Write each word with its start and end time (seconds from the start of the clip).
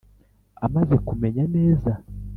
amaze 0.65 0.95
kumenya 1.07 1.43
neza 1.55 1.91